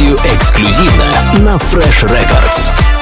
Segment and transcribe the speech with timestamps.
[0.00, 1.04] версию эксклюзивно
[1.44, 2.99] на Fresh Records.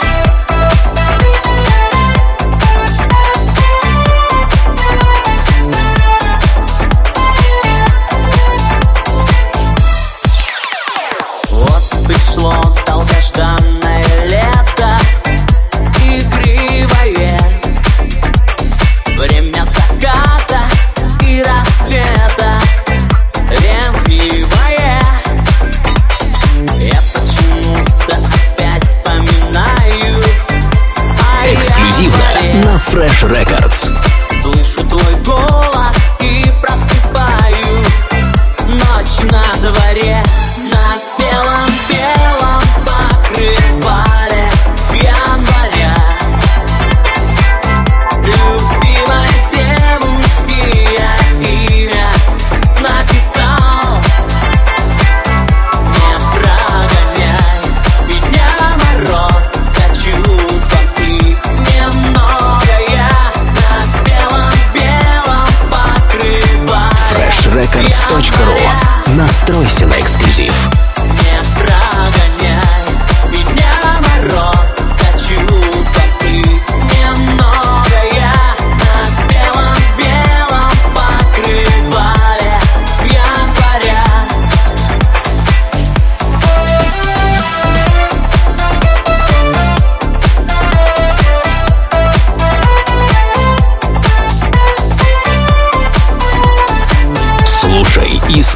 [32.98, 34.07] Fresh Records.
[69.48, 70.17] Настройся на эксперт.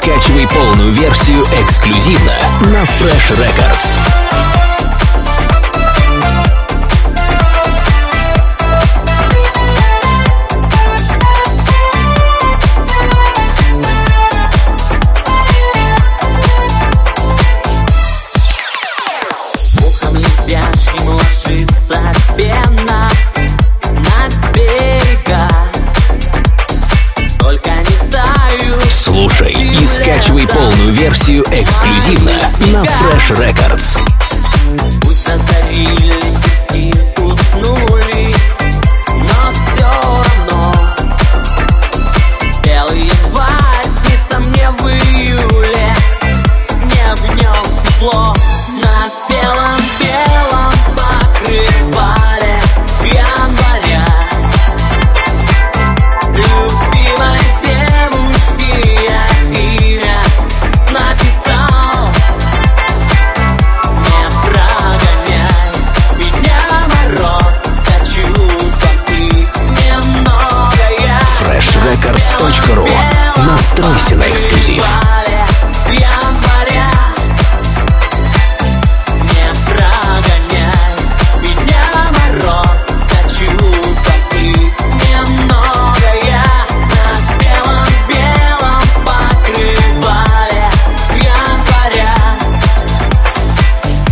[0.02, 2.32] Скачивай полную версию эксклюзивно
[2.72, 4.00] на Fresh Records.
[19.86, 22.61] Ухом любящим ложится песня
[31.02, 32.30] версию эксклюзивно
[32.70, 33.98] на Fresh Records.
[35.00, 35.36] Пусть на
[37.18, 38.21] уснули
[73.82, 74.84] Настройся на эксклюзив.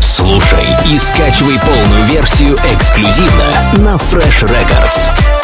[0.00, 3.44] Слушай и скачивай полную версию эксклюзивно
[3.74, 5.39] на Fresh Records.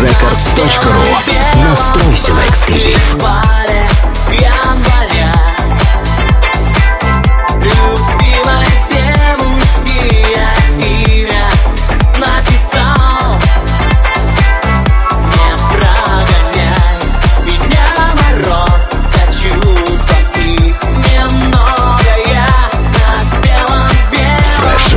[0.00, 3.16] Records.ru Настройся на эксклюзив.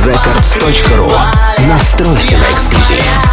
[0.04, 1.10] Records.ru
[1.66, 3.23] Настройся на эксклюзив.